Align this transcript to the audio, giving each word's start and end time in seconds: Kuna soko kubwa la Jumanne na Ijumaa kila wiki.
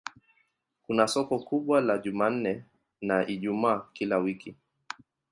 Kuna 0.83 1.07
soko 1.07 1.39
kubwa 1.39 1.81
la 1.81 1.97
Jumanne 1.97 2.63
na 3.01 3.15
Ijumaa 3.27 3.85
kila 3.93 4.17
wiki. 4.17 4.55